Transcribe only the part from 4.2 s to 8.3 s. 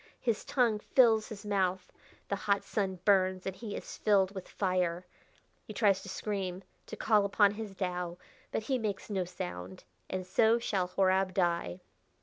with fire. He tries to scream to call upon his Tao